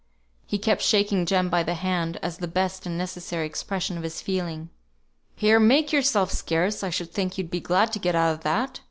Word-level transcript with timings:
He 0.47 0.57
kept 0.57 0.81
shaking 0.81 1.27
Jem 1.27 1.47
by 1.47 1.61
the 1.61 1.75
hand 1.75 2.17
as 2.23 2.39
the 2.39 2.47
best 2.47 2.87
and 2.87 2.97
necessary 2.97 3.45
expression 3.45 3.97
of 3.97 4.03
his 4.03 4.19
feeling. 4.19 4.71
"Here! 5.35 5.59
make 5.59 5.91
yourself 5.93 6.31
scarce! 6.31 6.83
I 6.83 6.89
should 6.89 7.11
think 7.11 7.37
you'd 7.37 7.51
be 7.51 7.59
glad 7.59 7.93
to 7.93 7.99
get 7.99 8.15
out 8.15 8.33
of 8.33 8.41
that!" 8.41 8.79